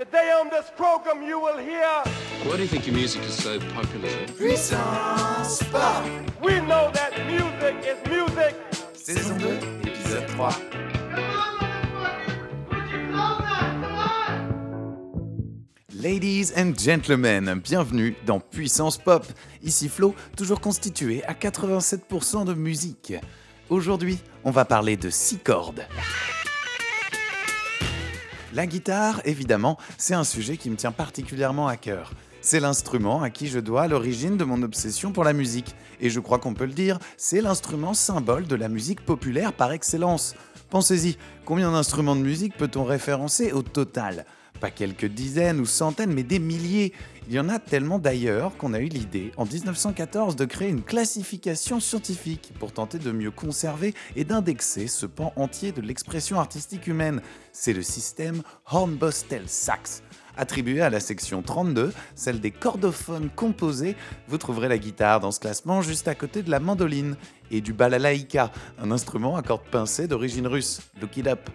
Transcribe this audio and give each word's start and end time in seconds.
Today 0.00 0.32
on 0.40 0.48
this 0.48 0.70
program 0.78 1.22
you 1.22 1.38
will 1.38 1.58
hear 1.58 1.84
Why 2.44 2.56
do 2.56 2.62
you 2.62 2.68
think 2.68 2.86
your 2.86 2.96
music 2.96 3.20
is 3.24 3.34
so 3.34 3.60
popular? 3.74 4.08
Puissance 4.38 5.62
Pop 5.64 6.06
We 6.42 6.58
know 6.60 6.90
that 6.94 7.12
music 7.26 7.84
is 7.84 7.98
music 8.08 8.56
Saison 8.94 9.38
2, 9.38 9.46
épisode 9.86 10.26
3 10.26 10.54
Ladies 16.02 16.54
and 16.56 16.72
gentlemen, 16.78 17.60
bienvenue 17.62 18.16
dans 18.24 18.40
Puissance 18.40 18.96
Pop. 18.96 19.26
Ici 19.62 19.90
Flo, 19.90 20.14
toujours 20.34 20.62
constitué 20.62 21.22
à 21.24 21.34
87% 21.34 22.46
de 22.46 22.54
musique. 22.54 23.12
Aujourd'hui, 23.68 24.18
on 24.44 24.50
va 24.50 24.64
parler 24.64 24.96
de 24.96 25.10
six 25.10 25.36
cordes. 25.36 25.84
La 28.52 28.66
guitare, 28.66 29.20
évidemment, 29.24 29.78
c'est 29.96 30.14
un 30.14 30.24
sujet 30.24 30.56
qui 30.56 30.70
me 30.70 30.76
tient 30.76 30.90
particulièrement 30.90 31.68
à 31.68 31.76
cœur. 31.76 32.12
C'est 32.40 32.58
l'instrument 32.58 33.22
à 33.22 33.30
qui 33.30 33.46
je 33.46 33.60
dois 33.60 33.86
l'origine 33.86 34.36
de 34.36 34.42
mon 34.42 34.62
obsession 34.62 35.12
pour 35.12 35.22
la 35.22 35.32
musique. 35.32 35.76
Et 36.00 36.10
je 36.10 36.18
crois 36.18 36.40
qu'on 36.40 36.54
peut 36.54 36.64
le 36.64 36.72
dire, 36.72 36.98
c'est 37.16 37.42
l'instrument 37.42 37.94
symbole 37.94 38.48
de 38.48 38.56
la 38.56 38.68
musique 38.68 39.04
populaire 39.04 39.52
par 39.52 39.70
excellence. 39.70 40.34
Pensez-y, 40.68 41.16
combien 41.44 41.70
d'instruments 41.70 42.16
de 42.16 42.22
musique 42.22 42.56
peut-on 42.56 42.82
référencer 42.82 43.52
au 43.52 43.62
total? 43.62 44.26
Pas 44.60 44.70
quelques 44.70 45.06
dizaines 45.06 45.58
ou 45.58 45.66
centaines, 45.66 46.12
mais 46.12 46.22
des 46.22 46.38
milliers. 46.38 46.92
Il 47.28 47.34
y 47.34 47.40
en 47.40 47.48
a 47.48 47.58
tellement 47.58 47.98
d'ailleurs 47.98 48.56
qu'on 48.58 48.74
a 48.74 48.80
eu 48.80 48.88
l'idée, 48.88 49.32
en 49.36 49.46
1914, 49.46 50.36
de 50.36 50.44
créer 50.44 50.68
une 50.68 50.82
classification 50.82 51.80
scientifique 51.80 52.52
pour 52.58 52.72
tenter 52.72 52.98
de 52.98 53.10
mieux 53.10 53.30
conserver 53.30 53.94
et 54.16 54.24
d'indexer 54.24 54.86
ce 54.86 55.06
pan 55.06 55.32
entier 55.36 55.72
de 55.72 55.80
l'expression 55.80 56.38
artistique 56.38 56.86
humaine. 56.86 57.22
C'est 57.52 57.72
le 57.72 57.82
système 57.82 58.42
Hornbostel-Sachs. 58.66 60.02
Attribué 60.36 60.80
à 60.80 60.90
la 60.90 61.00
section 61.00 61.42
32, 61.42 61.92
celle 62.14 62.40
des 62.40 62.50
cordophones 62.50 63.30
composés, 63.34 63.96
vous 64.28 64.38
trouverez 64.38 64.68
la 64.68 64.78
guitare 64.78 65.20
dans 65.20 65.32
ce 65.32 65.40
classement 65.40 65.82
juste 65.82 66.08
à 66.08 66.14
côté 66.14 66.42
de 66.42 66.50
la 66.50 66.60
mandoline 66.60 67.16
et 67.50 67.60
du 67.60 67.72
balalaïka, 67.72 68.50
un 68.82 68.90
instrument 68.90 69.36
à 69.36 69.42
cordes 69.42 69.68
pincées 69.70 70.06
d'origine 70.06 70.46
russe. 70.46 70.80
Look 71.00 71.16
it 71.16 71.26
up. 71.26 71.50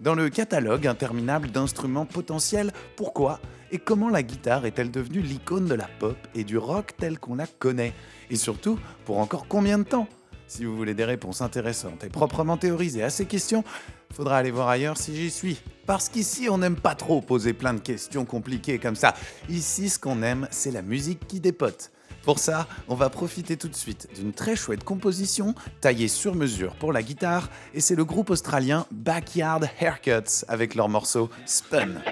Dans 0.00 0.14
le 0.14 0.28
catalogue 0.28 0.86
interminable 0.86 1.50
d'instruments 1.50 2.04
potentiels, 2.04 2.72
pourquoi 2.96 3.40
et 3.72 3.78
comment 3.78 4.08
la 4.08 4.22
guitare 4.22 4.66
est-elle 4.66 4.90
devenue 4.90 5.20
l'icône 5.20 5.66
de 5.66 5.74
la 5.74 5.88
pop 5.98 6.16
et 6.34 6.44
du 6.44 6.58
rock 6.58 6.92
tel 6.98 7.18
qu'on 7.18 7.34
la 7.34 7.46
connaît 7.46 7.94
Et 8.30 8.36
surtout, 8.36 8.78
pour 9.04 9.18
encore 9.18 9.48
combien 9.48 9.78
de 9.78 9.84
temps? 9.84 10.06
Si 10.46 10.64
vous 10.64 10.76
voulez 10.76 10.94
des 10.94 11.04
réponses 11.04 11.40
intéressantes 11.40 12.04
et 12.04 12.08
proprement 12.08 12.56
théorisées 12.56 13.02
à 13.02 13.10
ces 13.10 13.26
questions, 13.26 13.64
faudra 14.12 14.38
aller 14.38 14.52
voir 14.52 14.68
ailleurs 14.68 14.96
si 14.96 15.16
j'y 15.16 15.30
suis. 15.30 15.60
Parce 15.86 16.08
qu'ici, 16.08 16.48
on 16.48 16.58
n'aime 16.58 16.76
pas 16.76 16.94
trop 16.94 17.20
poser 17.20 17.52
plein 17.52 17.74
de 17.74 17.80
questions 17.80 18.24
compliquées 18.24 18.78
comme 18.78 18.96
ça. 18.96 19.14
Ici, 19.48 19.88
ce 19.88 19.98
qu'on 19.98 20.22
aime, 20.22 20.46
c'est 20.50 20.70
la 20.70 20.82
musique 20.82 21.26
qui 21.26 21.40
dépote. 21.40 21.90
Pour 22.26 22.40
ça, 22.40 22.66
on 22.88 22.96
va 22.96 23.08
profiter 23.08 23.56
tout 23.56 23.68
de 23.68 23.76
suite 23.76 24.08
d'une 24.16 24.32
très 24.32 24.56
chouette 24.56 24.82
composition 24.82 25.54
taillée 25.80 26.08
sur 26.08 26.34
mesure 26.34 26.74
pour 26.74 26.92
la 26.92 27.04
guitare, 27.04 27.48
et 27.72 27.80
c'est 27.80 27.94
le 27.94 28.04
groupe 28.04 28.30
australien 28.30 28.84
Backyard 28.90 29.64
Haircuts 29.80 30.44
avec 30.48 30.74
leur 30.74 30.88
morceau 30.88 31.30
Spun. 31.46 32.02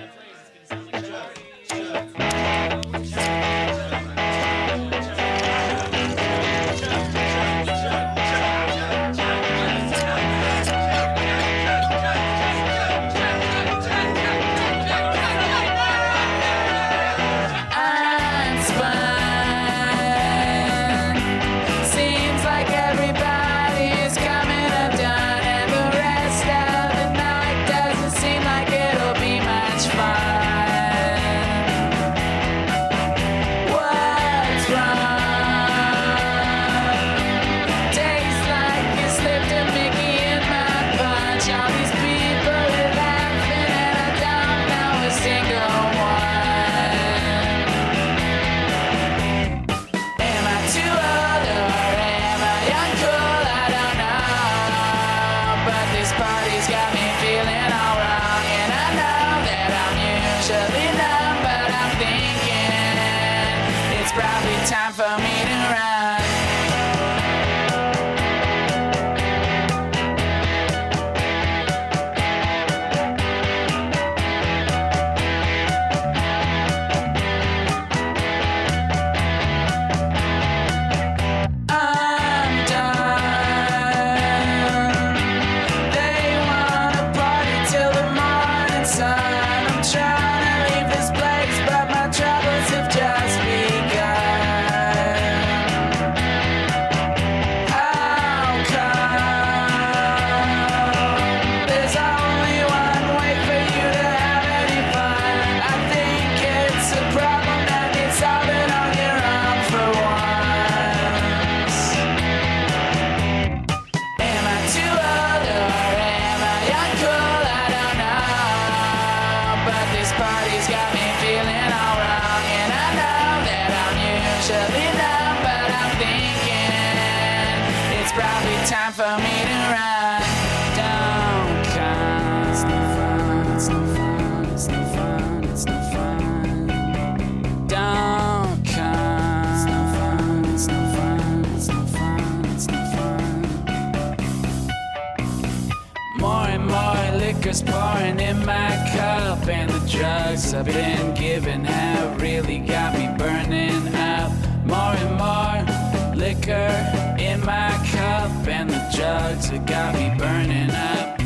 More 147.62 147.62
liquor's 147.62 147.62
pouring 147.62 148.20
in 148.20 148.44
my 148.44 148.70
cup, 148.96 149.48
and 149.48 149.70
the 149.70 149.90
drugs 149.90 150.54
I've 150.54 150.64
been 150.64 151.14
given 151.14 151.64
have 151.64 152.20
really 152.20 152.58
got 152.58 152.94
me 152.98 153.08
burning 153.18 153.94
up. 153.94 154.32
More 154.64 154.94
and 154.96 155.16
more 155.16 156.16
liquor 156.16 156.70
in 157.18 157.40
my 157.44 157.70
cup, 157.92 158.48
and 158.48 158.70
the 158.70 158.90
drugs 158.96 159.50
have 159.50 159.66
got 159.66 159.94
me 159.94 160.12
burning 160.18 160.70
up. 160.70 161.20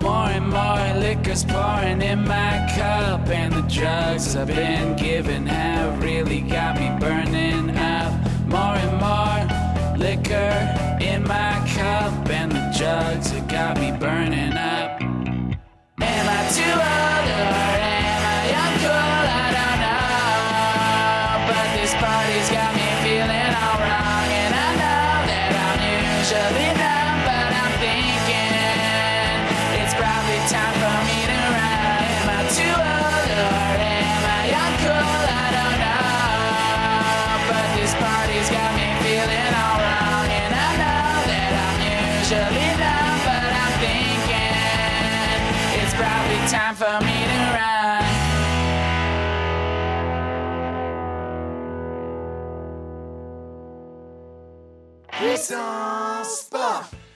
More 0.00 0.30
and 0.30 0.48
more 0.48 1.00
liquor's 1.00 1.44
pouring 1.44 2.02
in 2.02 2.24
my 2.26 2.66
cup, 2.76 3.28
and 3.28 3.52
the 3.52 3.62
drugs 3.62 4.36
I've 4.36 4.46
been 4.46 4.96
given 4.96 5.46
have 5.46 6.02
really 6.02 6.40
got 6.40 6.78
me 6.78 6.88
burning 6.98 7.76
up. 7.76 8.12
More 8.46 8.76
and 8.76 8.96
more 9.00 9.96
liquor 9.98 10.52
in 11.00 11.24
my 11.24 11.54
cup, 11.74 12.28
and 12.30 12.52
the 12.52 12.74
drugs 12.78 13.30
have 13.32 13.48
got 13.48 13.78
me 13.78 13.90
burning 13.98 14.52
up. 14.52 14.85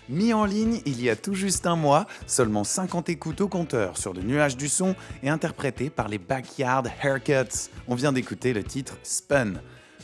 Mis 0.08 0.32
en 0.32 0.44
ligne 0.44 0.80
il 0.86 1.00
y 1.00 1.08
a 1.08 1.14
tout 1.14 1.34
juste 1.34 1.66
un 1.66 1.76
mois, 1.76 2.06
seulement 2.26 2.64
50 2.64 3.08
écoutes 3.08 3.40
au 3.40 3.48
compteur 3.48 3.96
sur 3.96 4.12
le 4.12 4.22
nuage 4.22 4.56
du 4.56 4.68
son 4.68 4.96
et 5.22 5.28
interprété 5.28 5.88
par 5.88 6.08
les 6.08 6.18
Backyard 6.18 6.88
Haircuts. 7.02 7.70
On 7.86 7.94
vient 7.94 8.12
d'écouter 8.12 8.52
le 8.52 8.64
titre 8.64 8.98
Spun. 9.04 9.54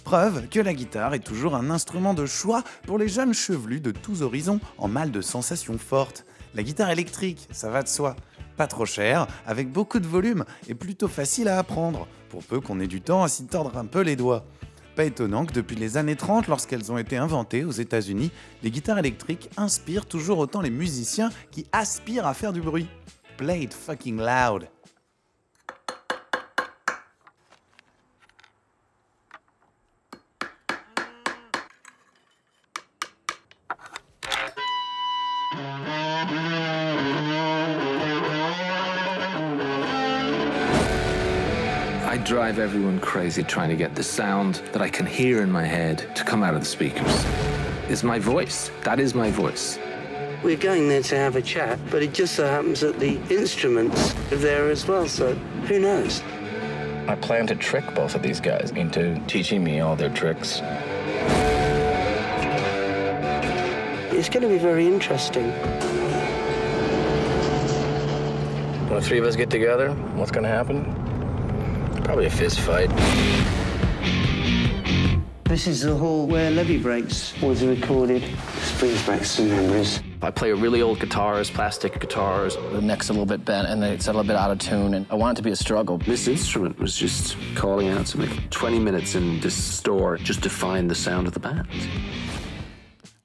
Preuve 0.04 0.48
que 0.48 0.60
la 0.60 0.74
guitare 0.74 1.14
est 1.14 1.24
toujours 1.24 1.56
un 1.56 1.70
instrument 1.70 2.14
de 2.14 2.24
choix 2.24 2.62
pour 2.86 2.98
les 2.98 3.08
jeunes 3.08 3.34
chevelus 3.34 3.80
de 3.80 3.90
tous 3.90 4.22
horizons 4.22 4.60
en 4.78 4.86
mal 4.86 5.10
de 5.10 5.20
sensations 5.20 5.78
fortes. 5.78 6.24
La 6.54 6.62
guitare 6.62 6.90
électrique, 6.90 7.48
ça 7.50 7.70
va 7.70 7.82
de 7.82 7.88
soi. 7.88 8.14
Pas 8.56 8.66
trop 8.66 8.86
cher, 8.86 9.26
avec 9.46 9.70
beaucoup 9.70 10.00
de 10.00 10.06
volume 10.06 10.44
et 10.68 10.74
plutôt 10.74 11.08
facile 11.08 11.48
à 11.48 11.58
apprendre, 11.58 12.06
pour 12.30 12.42
peu 12.42 12.60
qu'on 12.60 12.80
ait 12.80 12.86
du 12.86 13.00
temps 13.00 13.22
à 13.22 13.28
s'y 13.28 13.46
tordre 13.46 13.76
un 13.76 13.84
peu 13.84 14.00
les 14.00 14.16
doigts. 14.16 14.44
Pas 14.94 15.04
étonnant 15.04 15.44
que 15.44 15.52
depuis 15.52 15.76
les 15.76 15.98
années 15.98 16.16
30, 16.16 16.48
lorsqu'elles 16.48 16.90
ont 16.90 16.96
été 16.96 17.18
inventées 17.18 17.64
aux 17.64 17.70
États-Unis, 17.70 18.30
les 18.62 18.70
guitares 18.70 18.98
électriques 18.98 19.50
inspirent 19.58 20.06
toujours 20.06 20.38
autant 20.38 20.62
les 20.62 20.70
musiciens 20.70 21.30
qui 21.50 21.66
aspirent 21.70 22.26
à 22.26 22.32
faire 22.32 22.54
du 22.54 22.62
bruit. 22.62 22.88
Play 23.36 23.64
it 23.64 23.74
fucking 23.74 24.16
loud. 24.16 24.66
Drive 42.56 42.70
everyone 42.70 42.98
crazy 43.00 43.42
trying 43.42 43.68
to 43.68 43.76
get 43.76 43.94
the 43.94 44.02
sound 44.02 44.62
that 44.72 44.80
I 44.80 44.88
can 44.88 45.04
hear 45.04 45.42
in 45.42 45.52
my 45.52 45.66
head 45.66 45.98
to 46.16 46.24
come 46.24 46.42
out 46.42 46.54
of 46.54 46.60
the 46.60 46.66
speakers. 46.66 47.26
It's 47.90 48.02
my 48.02 48.18
voice. 48.18 48.70
That 48.82 48.98
is 48.98 49.14
my 49.14 49.30
voice. 49.30 49.78
We're 50.42 50.56
going 50.56 50.88
there 50.88 51.02
to 51.02 51.16
have 51.16 51.36
a 51.36 51.42
chat, 51.42 51.78
but 51.90 52.02
it 52.02 52.14
just 52.14 52.34
so 52.34 52.46
happens 52.46 52.80
that 52.80 52.98
the 52.98 53.20
instruments 53.28 54.14
are 54.32 54.36
there 54.36 54.70
as 54.70 54.86
well, 54.86 55.06
so 55.06 55.34
who 55.68 55.78
knows? 55.78 56.22
I 57.06 57.14
plan 57.20 57.46
to 57.48 57.54
trick 57.56 57.84
both 57.94 58.14
of 58.14 58.22
these 58.22 58.40
guys 58.40 58.70
into 58.70 59.20
teaching 59.26 59.62
me 59.62 59.80
all 59.80 59.94
their 59.94 60.14
tricks. 60.14 60.62
It's 64.16 64.30
going 64.30 64.44
to 64.44 64.48
be 64.48 64.56
very 64.56 64.86
interesting. 64.86 65.50
When 68.86 68.94
the 68.94 69.02
three 69.02 69.18
of 69.18 69.26
us 69.26 69.36
get 69.36 69.50
together, 69.50 69.90
what's 70.14 70.30
gonna 70.30 70.48
happen? 70.48 70.95
Probably 72.06 72.26
a 72.26 72.30
fist 72.30 72.60
fight. 72.60 72.88
This 75.42 75.66
is 75.66 75.82
the 75.82 75.96
hall 75.96 76.28
where 76.28 76.52
Levy 76.52 76.78
Breaks 76.78 77.34
was 77.42 77.64
recorded. 77.64 78.22
This 78.22 78.78
brings 78.78 79.02
back 79.04 79.24
some 79.24 79.48
memories. 79.48 80.00
I 80.22 80.30
play 80.30 80.52
really 80.52 80.82
old 80.82 81.00
guitars, 81.00 81.50
plastic 81.50 81.98
guitars. 81.98 82.54
The 82.54 82.80
neck's 82.80 83.08
a 83.08 83.12
little 83.12 83.26
bit 83.26 83.44
bent 83.44 83.66
and 83.66 83.82
it's 83.82 84.06
a 84.06 84.12
little 84.12 84.22
bit 84.22 84.36
out 84.36 84.52
of 84.52 84.60
tune, 84.60 84.94
and 84.94 85.04
I 85.10 85.16
want 85.16 85.36
it 85.36 85.42
to 85.42 85.42
be 85.42 85.50
a 85.50 85.56
struggle. 85.56 85.98
This 85.98 86.28
instrument 86.28 86.78
was 86.78 86.96
just 86.96 87.36
calling 87.56 87.88
out 87.88 88.06
to 88.06 88.20
me. 88.20 88.28
20 88.50 88.78
minutes 88.78 89.16
in 89.16 89.40
this 89.40 89.56
store 89.56 90.16
just 90.16 90.44
to 90.44 90.48
find 90.48 90.88
the 90.88 90.94
sound 90.94 91.26
of 91.26 91.34
the 91.34 91.40
band. 91.40 91.66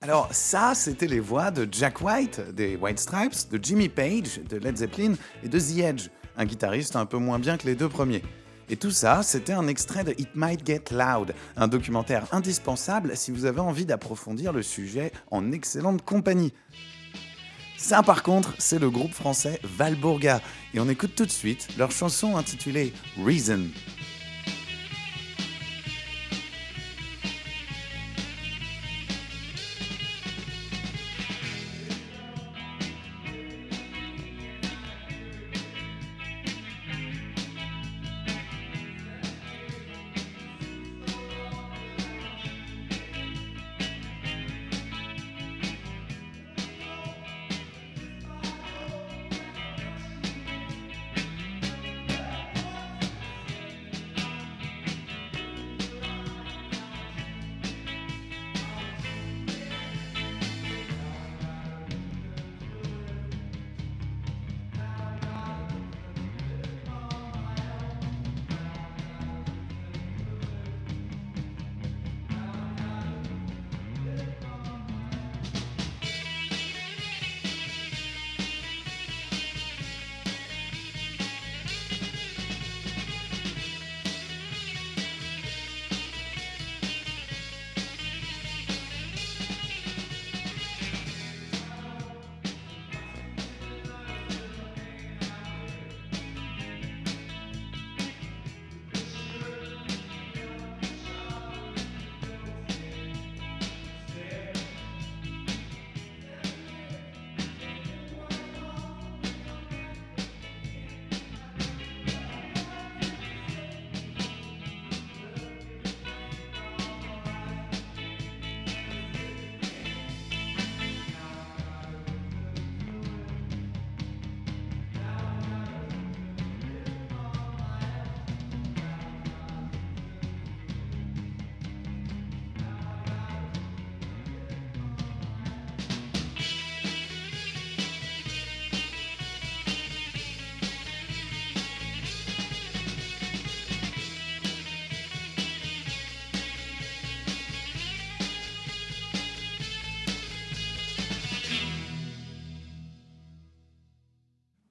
Alors 0.01 0.29
ça, 0.31 0.73
c'était 0.73 1.07
les 1.07 1.19
voix 1.19 1.51
de 1.51 1.67
Jack 1.71 2.01
White 2.01 2.55
des 2.55 2.77
White 2.77 2.97
Stripes, 2.97 3.47
de 3.51 3.59
Jimmy 3.61 3.89
Page 3.89 4.39
de 4.49 4.57
Led 4.57 4.77
Zeppelin 4.77 5.13
et 5.43 5.49
de 5.49 5.59
The 5.59 5.77
Edge, 5.77 6.09
un 6.35 6.45
guitariste 6.45 6.95
un 6.95 7.05
peu 7.05 7.19
moins 7.19 7.37
bien 7.37 7.57
que 7.57 7.67
les 7.67 7.75
deux 7.75 7.89
premiers. 7.89 8.23
Et 8.71 8.77
tout 8.77 8.89
ça, 8.89 9.21
c'était 9.21 9.51
un 9.51 9.67
extrait 9.67 10.05
de 10.05 10.15
It 10.17 10.29
Might 10.33 10.65
Get 10.65 10.85
Loud, 10.91 11.35
un 11.57 11.67
documentaire 11.67 12.25
indispensable 12.31 13.17
si 13.17 13.29
vous 13.29 13.43
avez 13.43 13.59
envie 13.59 13.85
d'approfondir 13.85 14.53
le 14.53 14.63
sujet 14.63 15.11
en 15.29 15.51
excellente 15.51 16.05
compagnie. 16.05 16.53
Ça 17.77 18.01
par 18.01 18.23
contre, 18.23 18.55
c'est 18.59 18.79
le 18.79 18.89
groupe 18.89 19.11
français 19.11 19.59
Valbourga, 19.63 20.39
et 20.73 20.79
on 20.79 20.87
écoute 20.87 21.15
tout 21.17 21.25
de 21.25 21.31
suite 21.31 21.67
leur 21.77 21.91
chanson 21.91 22.37
intitulée 22.37 22.93
Reason. 23.21 23.59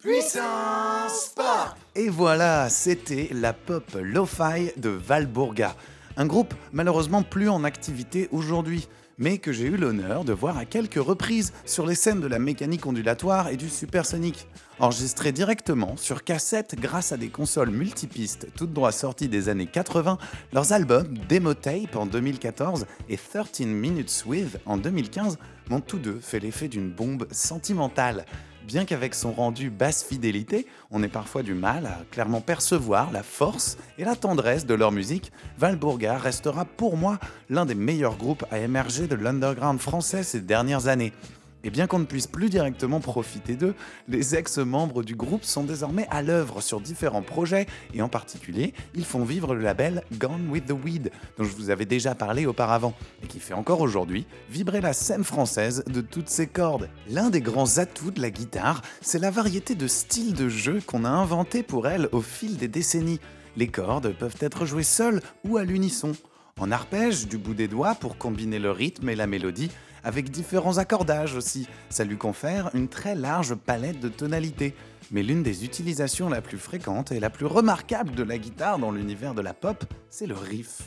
Puissance 0.00 1.34
Et 1.94 2.08
voilà, 2.08 2.70
c'était 2.70 3.28
la 3.32 3.52
pop 3.52 3.84
lo-fi 4.00 4.72
de 4.78 4.88
Valbourga. 4.88 5.76
Un 6.16 6.24
groupe 6.24 6.54
malheureusement 6.72 7.22
plus 7.22 7.50
en 7.50 7.64
activité 7.64 8.26
aujourd'hui, 8.32 8.88
mais 9.18 9.36
que 9.36 9.52
j'ai 9.52 9.66
eu 9.66 9.76
l'honneur 9.76 10.24
de 10.24 10.32
voir 10.32 10.56
à 10.56 10.64
quelques 10.64 10.94
reprises 10.94 11.52
sur 11.66 11.86
les 11.86 11.94
scènes 11.94 12.22
de 12.22 12.28
la 12.28 12.38
mécanique 12.38 12.86
ondulatoire 12.86 13.48
et 13.48 13.58
du 13.58 13.68
supersonique. 13.68 14.48
Enregistrés 14.78 15.32
directement 15.32 15.98
sur 15.98 16.24
cassette 16.24 16.76
grâce 16.80 17.12
à 17.12 17.18
des 17.18 17.28
consoles 17.28 17.70
multipistes 17.70 18.46
toutes 18.56 18.72
droit 18.72 18.92
sorties 18.92 19.28
des 19.28 19.50
années 19.50 19.66
80, 19.66 20.16
leurs 20.54 20.72
albums 20.72 21.12
Demo 21.28 21.52
Tape 21.52 21.94
en 21.94 22.06
2014 22.06 22.86
et 23.10 23.18
13 23.18 23.66
Minutes 23.66 24.24
With 24.26 24.56
en 24.64 24.78
2015 24.78 25.36
m'ont 25.68 25.82
tous 25.82 25.98
deux 25.98 26.20
fait 26.20 26.40
l'effet 26.40 26.68
d'une 26.68 26.90
bombe 26.90 27.28
sentimentale. 27.30 28.24
Bien 28.70 28.84
qu'avec 28.84 29.16
son 29.16 29.32
rendu 29.32 29.68
basse 29.68 30.04
fidélité, 30.04 30.64
on 30.92 31.02
ait 31.02 31.08
parfois 31.08 31.42
du 31.42 31.54
mal 31.54 31.86
à 31.86 32.04
clairement 32.12 32.40
percevoir 32.40 33.10
la 33.10 33.24
force 33.24 33.76
et 33.98 34.04
la 34.04 34.14
tendresse 34.14 34.64
de 34.64 34.74
leur 34.74 34.92
musique, 34.92 35.32
Valbourga 35.58 36.16
restera 36.16 36.64
pour 36.64 36.96
moi 36.96 37.18
l'un 37.48 37.66
des 37.66 37.74
meilleurs 37.74 38.16
groupes 38.16 38.44
à 38.52 38.60
émerger 38.60 39.08
de 39.08 39.16
l'underground 39.16 39.80
français 39.80 40.22
ces 40.22 40.40
dernières 40.40 40.86
années. 40.86 41.12
Et 41.62 41.70
bien 41.70 41.86
qu'on 41.86 41.98
ne 41.98 42.04
puisse 42.04 42.26
plus 42.26 42.48
directement 42.48 43.00
profiter 43.00 43.54
d'eux, 43.54 43.74
les 44.08 44.34
ex-membres 44.34 45.02
du 45.02 45.14
groupe 45.14 45.44
sont 45.44 45.64
désormais 45.64 46.06
à 46.10 46.22
l'œuvre 46.22 46.62
sur 46.62 46.80
différents 46.80 47.22
projets 47.22 47.66
et 47.92 48.00
en 48.00 48.08
particulier, 48.08 48.72
ils 48.94 49.04
font 49.04 49.24
vivre 49.24 49.54
le 49.54 49.60
label 49.60 50.02
Gone 50.18 50.48
with 50.48 50.66
the 50.66 50.72
Weed, 50.84 51.10
dont 51.36 51.44
je 51.44 51.54
vous 51.54 51.68
avais 51.68 51.84
déjà 51.84 52.14
parlé 52.14 52.46
auparavant, 52.46 52.94
et 53.22 53.26
qui 53.26 53.40
fait 53.40 53.52
encore 53.54 53.82
aujourd'hui 53.82 54.26
vibrer 54.50 54.80
la 54.80 54.94
scène 54.94 55.24
française 55.24 55.84
de 55.86 56.00
toutes 56.00 56.30
ses 56.30 56.46
cordes. 56.46 56.88
L'un 57.08 57.28
des 57.28 57.42
grands 57.42 57.78
atouts 57.78 58.10
de 58.10 58.22
la 58.22 58.30
guitare, 58.30 58.80
c'est 59.02 59.18
la 59.18 59.30
variété 59.30 59.74
de 59.74 59.86
styles 59.86 60.34
de 60.34 60.48
jeu 60.48 60.80
qu'on 60.86 61.04
a 61.04 61.10
inventé 61.10 61.62
pour 61.62 61.86
elle 61.86 62.08
au 62.12 62.22
fil 62.22 62.56
des 62.56 62.68
décennies. 62.68 63.20
Les 63.56 63.68
cordes 63.68 64.14
peuvent 64.14 64.36
être 64.40 64.64
jouées 64.64 64.82
seules 64.82 65.20
ou 65.44 65.58
à 65.58 65.64
l'unisson, 65.64 66.12
en 66.58 66.70
arpège 66.70 67.26
du 67.26 67.38
bout 67.38 67.54
des 67.54 67.68
doigts 67.68 67.94
pour 67.94 68.16
combiner 68.16 68.58
le 68.58 68.70
rythme 68.70 69.08
et 69.08 69.16
la 69.16 69.26
mélodie, 69.26 69.70
avec 70.04 70.30
différents 70.30 70.78
accordages 70.78 71.34
aussi. 71.34 71.68
Ça 71.88 72.04
lui 72.04 72.16
confère 72.16 72.70
une 72.74 72.88
très 72.88 73.14
large 73.14 73.54
palette 73.54 74.00
de 74.00 74.08
tonalités. 74.08 74.74
Mais 75.10 75.22
l'une 75.22 75.42
des 75.42 75.64
utilisations 75.64 76.28
la 76.28 76.40
plus 76.40 76.58
fréquente 76.58 77.10
et 77.10 77.20
la 77.20 77.30
plus 77.30 77.46
remarquable 77.46 78.14
de 78.14 78.22
la 78.22 78.38
guitare 78.38 78.78
dans 78.78 78.92
l'univers 78.92 79.34
de 79.34 79.42
la 79.42 79.54
pop, 79.54 79.84
c'est 80.08 80.26
le 80.26 80.34
riff. 80.34 80.82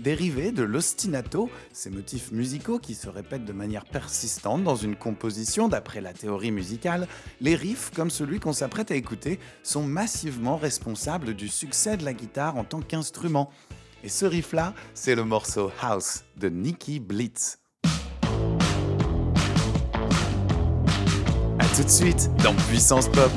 Dérivé 0.00 0.52
de 0.52 0.62
l'ostinato, 0.62 1.50
ces 1.72 1.90
motifs 1.90 2.30
musicaux 2.30 2.78
qui 2.78 2.94
se 2.94 3.08
répètent 3.08 3.44
de 3.44 3.52
manière 3.52 3.84
persistante 3.84 4.62
dans 4.62 4.76
une 4.76 4.94
composition 4.94 5.66
d'après 5.66 6.00
la 6.00 6.12
théorie 6.12 6.52
musicale, 6.52 7.08
les 7.40 7.56
riffs, 7.56 7.90
comme 7.94 8.10
celui 8.10 8.38
qu'on 8.38 8.52
s'apprête 8.52 8.92
à 8.92 8.94
écouter, 8.94 9.40
sont 9.64 9.82
massivement 9.82 10.56
responsables 10.56 11.34
du 11.34 11.48
succès 11.48 11.96
de 11.96 12.04
la 12.04 12.12
guitare 12.12 12.56
en 12.56 12.64
tant 12.64 12.80
qu'instrument. 12.80 13.50
Et 14.04 14.08
ce 14.08 14.24
riff-là, 14.24 14.72
c'est 14.94 15.16
le 15.16 15.24
morceau 15.24 15.72
House 15.82 16.22
de 16.36 16.48
Nicky 16.48 17.00
Blitz. 17.00 17.57
Tout 21.76 21.82
de 21.82 21.88
suite 21.88 22.30
dans 22.42 22.54
Puissance 22.68 23.08
Pop. 23.08 23.30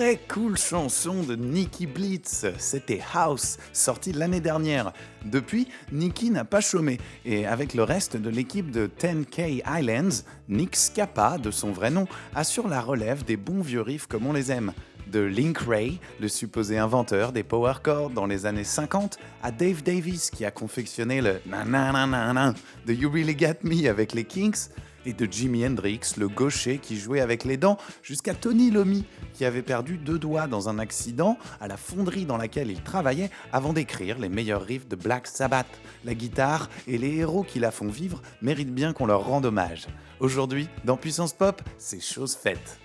Très 0.00 0.16
cool 0.16 0.56
chanson 0.56 1.22
de 1.24 1.36
Nicky 1.36 1.86
Blitz, 1.86 2.46
c'était 2.56 3.02
House, 3.12 3.58
sorti 3.74 4.12
l'année 4.12 4.40
dernière. 4.40 4.94
Depuis, 5.26 5.68
Nicky 5.92 6.30
n'a 6.30 6.46
pas 6.46 6.62
chômé, 6.62 6.96
et 7.26 7.44
avec 7.44 7.74
le 7.74 7.82
reste 7.82 8.16
de 8.16 8.30
l'équipe 8.30 8.70
de 8.70 8.88
10K 8.98 9.60
Islands, 9.66 10.24
Nick 10.48 10.74
Scappa, 10.74 11.36
de 11.36 11.50
son 11.50 11.72
vrai 11.72 11.90
nom, 11.90 12.06
assure 12.34 12.66
la 12.66 12.80
relève 12.80 13.26
des 13.26 13.36
bons 13.36 13.60
vieux 13.60 13.82
riffs 13.82 14.06
comme 14.06 14.26
on 14.26 14.32
les 14.32 14.50
aime. 14.50 14.72
De 15.08 15.20
Link 15.20 15.58
Ray, 15.58 16.00
le 16.18 16.28
supposé 16.28 16.78
inventeur 16.78 17.32
des 17.32 17.42
power 17.42 17.74
chords 17.84 18.08
dans 18.08 18.24
les 18.24 18.46
années 18.46 18.64
50, 18.64 19.18
à 19.42 19.50
Dave 19.50 19.82
Davis 19.82 20.30
qui 20.30 20.46
a 20.46 20.50
confectionné 20.50 21.20
le 21.20 21.42
na 21.44 21.66
na 21.66 21.92
na 22.06 22.32
na 22.32 22.54
de 22.86 22.94
You 22.94 23.10
Really 23.10 23.38
Get 23.38 23.58
Me 23.64 23.86
avec 23.86 24.14
les 24.14 24.24
Kinks, 24.24 24.70
et 25.06 25.12
de 25.12 25.26
Jimi 25.30 25.66
Hendrix, 25.66 26.00
le 26.16 26.28
gaucher 26.28 26.78
qui 26.78 26.98
jouait 26.98 27.20
avec 27.20 27.44
les 27.44 27.56
dents, 27.56 27.78
jusqu'à 28.02 28.34
Tony 28.34 28.70
Lomi, 28.70 29.04
qui 29.34 29.44
avait 29.44 29.62
perdu 29.62 29.98
deux 29.98 30.18
doigts 30.18 30.46
dans 30.46 30.68
un 30.68 30.78
accident 30.78 31.38
à 31.60 31.68
la 31.68 31.76
fonderie 31.76 32.26
dans 32.26 32.36
laquelle 32.36 32.70
il 32.70 32.82
travaillait 32.82 33.30
avant 33.52 33.72
d'écrire 33.72 34.18
les 34.18 34.28
meilleurs 34.28 34.62
riffs 34.62 34.88
de 34.88 34.96
Black 34.96 35.26
Sabbath. 35.26 35.80
La 36.04 36.14
guitare 36.14 36.68
et 36.86 36.98
les 36.98 37.16
héros 37.16 37.42
qui 37.42 37.58
la 37.58 37.70
font 37.70 37.88
vivre 37.88 38.22
méritent 38.42 38.74
bien 38.74 38.92
qu'on 38.92 39.06
leur 39.06 39.24
rende 39.24 39.46
hommage. 39.46 39.86
Aujourd'hui, 40.20 40.68
dans 40.84 40.96
Puissance 40.96 41.32
Pop, 41.32 41.62
c'est 41.78 42.02
chose 42.02 42.34
faite. 42.34 42.78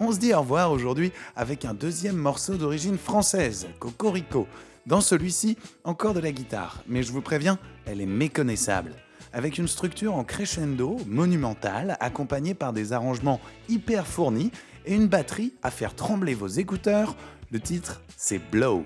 On 0.00 0.12
se 0.12 0.18
dit 0.18 0.34
au 0.34 0.40
revoir 0.40 0.72
aujourd'hui 0.72 1.12
avec 1.36 1.64
un 1.64 1.74
deuxième 1.74 2.16
morceau 2.16 2.54
d'origine 2.54 2.98
française, 2.98 3.68
Cocorico. 3.78 4.46
Dans 4.86 5.00
celui-ci, 5.00 5.56
encore 5.84 6.12
de 6.14 6.20
la 6.20 6.32
guitare, 6.32 6.82
mais 6.88 7.04
je 7.04 7.12
vous 7.12 7.22
préviens, 7.22 7.58
elle 7.86 8.00
est 8.00 8.06
méconnaissable 8.06 8.96
avec 9.32 9.58
une 9.58 9.68
structure 9.68 10.14
en 10.14 10.24
crescendo 10.24 10.98
monumentale, 11.06 11.96
accompagnée 12.00 12.54
par 12.54 12.72
des 12.72 12.92
arrangements 12.92 13.40
hyper 13.68 14.06
fournis 14.06 14.50
et 14.86 14.94
une 14.94 15.08
batterie 15.08 15.54
à 15.62 15.70
faire 15.70 15.94
trembler 15.94 16.34
vos 16.34 16.48
écouteurs. 16.48 17.16
Le 17.50 17.60
titre, 17.60 18.02
c'est 18.16 18.38
Blow. 18.50 18.84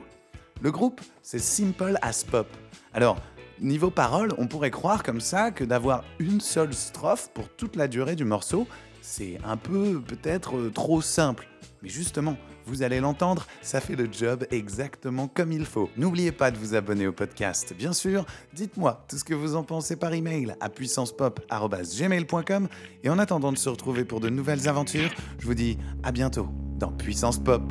Le 0.61 0.71
groupe, 0.71 1.01
c'est 1.23 1.39
Simple 1.39 1.99
as 2.03 2.25
Pop. 2.25 2.49
Alors, 2.93 3.19
niveau 3.61 3.91
parole, 3.91 4.33
on 4.39 4.47
pourrait 4.47 4.71
croire 4.71 5.03
comme 5.03 5.21
ça 5.21 5.51
que 5.51 5.65
d'avoir 5.65 6.05
une 6.19 6.41
seule 6.41 6.75
strophe 6.75 7.31
pour 7.35 7.49
toute 7.49 7.77
la 7.77 7.89
durée 7.89 8.17
du 8.17 8.25
morceau, 8.25 8.67
C'est 9.03 9.39
un 9.45 9.57
peu 9.57 10.01
peut-être 10.01 10.57
euh, 10.57 10.71
trop 10.71 11.01
simple, 11.01 11.47
mais 11.81 11.89
justement, 11.89 12.37
vous 12.67 12.83
allez 12.83 13.01
l'entendre, 13.01 13.47
ça 13.63 13.81
fait 13.81 13.97
le 13.97 14.09
job 14.11 14.47
exactement 14.51 15.29
comme 15.29 15.53
il 15.53 15.65
faut. 15.65 15.89
N'oubliez 15.97 16.33
pas 16.33 16.51
de 16.51 16.59
vous 16.59 16.75
abonner 16.75 17.07
au 17.07 17.13
podcast, 17.13 17.75
bien 17.77 17.93
sûr. 17.93 18.27
Dites-moi 18.53 19.05
tout 19.09 19.17
ce 19.17 19.25
que 19.25 19.35
vous 19.35 19.55
en 19.55 19.63
pensez 19.63 19.97
par 19.97 20.13
email 20.13 20.55
à 20.61 20.69
puissancepop.gmail.com 20.69 22.69
et 23.05 23.11
en 23.11 23.19
attendant 23.19 23.53
de 23.53 23.59
se 23.59 23.69
retrouver 23.69 24.05
pour 24.05 24.21
de 24.21 24.29
nouvelles 24.29 24.69
aventures, 24.69 25.11
je 25.39 25.47
vous 25.47 25.55
dis 25.55 25.79
à 26.03 26.13
bientôt 26.13 26.49
dans 26.77 26.93
Puissance 26.93 27.39
Pop. 27.39 27.63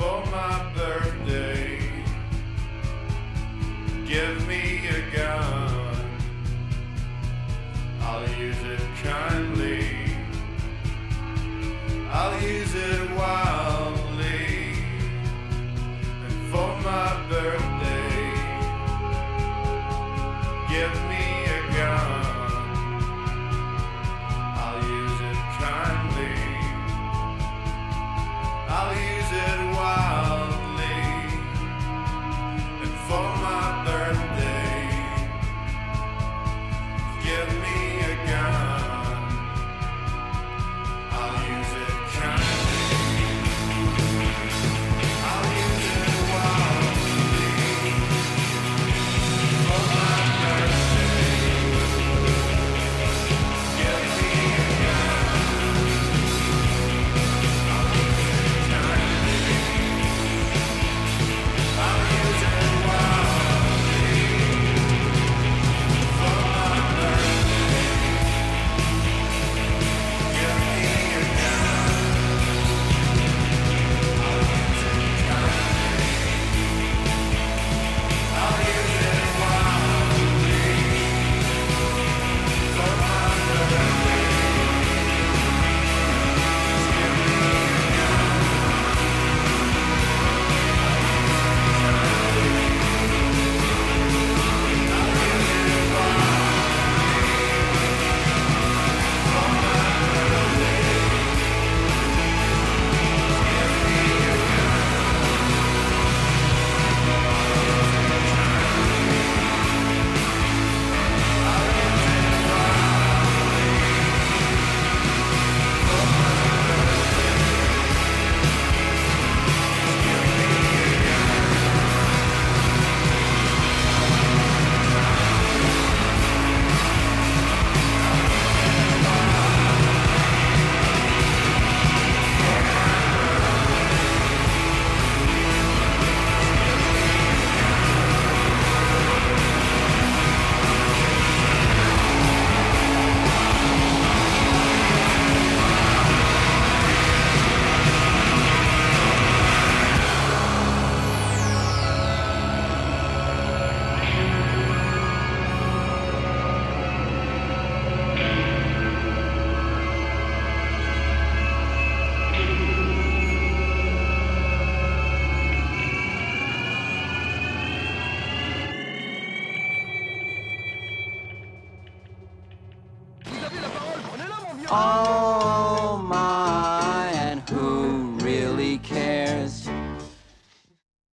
For 0.00 0.24
my 0.30 0.72
birthday. 0.74 1.78
Give 4.06 4.48
me 4.48 4.88
a 4.88 5.00
gun. 5.14 5.94
I'll 8.00 8.26
use 8.30 8.62
it 8.62 8.80
kindly. 9.02 9.84
I'll 12.10 12.40
use 12.40 12.74
it 12.74 13.10
wildly. 13.10 13.49